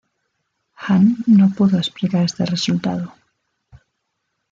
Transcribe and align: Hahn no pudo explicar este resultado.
Hahn 0.77 1.13
no 1.27 1.49
pudo 1.55 1.77
explicar 1.77 2.23
este 2.25 2.43
resultado. 2.47 3.13